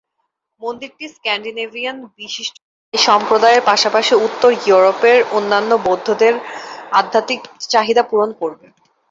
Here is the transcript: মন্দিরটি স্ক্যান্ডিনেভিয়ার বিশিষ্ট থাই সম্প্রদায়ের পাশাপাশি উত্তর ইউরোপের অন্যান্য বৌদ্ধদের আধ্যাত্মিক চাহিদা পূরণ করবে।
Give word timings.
মন্দিরটি 0.61 1.05
স্ক্যান্ডিনেভিয়ার 1.15 1.97
বিশিষ্ট 2.17 2.55
থাই 2.83 2.99
সম্প্রদায়ের 3.03 3.61
পাশাপাশি 3.69 4.13
উত্তর 4.27 4.49
ইউরোপের 4.63 5.19
অন্যান্য 5.37 5.71
বৌদ্ধদের 5.85 6.33
আধ্যাত্মিক 6.99 7.39
চাহিদা 7.71 8.03
পূরণ 8.09 8.29
করবে। 8.41 8.65